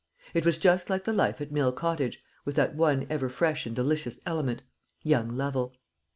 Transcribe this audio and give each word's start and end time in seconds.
It 0.33 0.47
was 0.47 0.57
just 0.57 0.89
like 0.89 1.03
the 1.03 1.13
life 1.13 1.41
at 1.41 1.51
Mill 1.51 1.71
Cottage, 1.71 2.23
with 2.43 2.55
that 2.55 2.73
one 2.73 3.05
ever 3.07 3.29
fresh 3.29 3.67
and 3.67 3.75
delicious 3.75 4.19
element 4.25 4.63
young 5.03 5.29
Lovel. 5.37 5.75